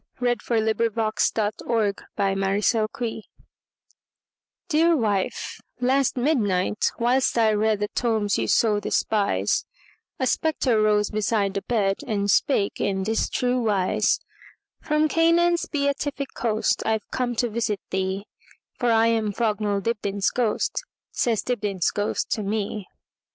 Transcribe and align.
1900. 0.17 0.77
By 0.95 1.11
EugeneField 1.11 1.67
1045 1.67 2.89
Dibdin's 2.89 2.89
Ghost 2.89 3.23
DEAR 4.69 4.97
wife, 4.97 5.59
last 5.79 6.17
midnight, 6.17 6.87
whilst 6.97 7.37
I 7.37 7.53
readThe 7.53 7.85
tomes 7.93 8.35
you 8.39 8.47
so 8.47 8.79
despise,A 8.79 10.25
spectre 10.25 10.81
rose 10.81 11.11
beside 11.11 11.53
the 11.53 11.61
bed, 11.61 11.97
And 12.07 12.31
spake 12.31 12.79
in 12.81 13.03
this 13.03 13.29
true 13.29 13.61
wise:"From 13.61 15.07
Canaan's 15.07 15.67
beatific 15.67 16.29
coastI 16.33 16.97
've 16.97 17.11
come 17.11 17.35
to 17.35 17.47
visit 17.51 17.79
thee, 17.91 18.25
For 18.79 18.89
I 18.91 19.05
am 19.05 19.31
Frognall 19.31 19.81
Dibdin's 19.83 20.31
ghost,"Says 20.31 21.43
Dibdin's 21.43 21.91
ghost 21.91 22.31
to 22.31 22.41
me. 22.41 22.87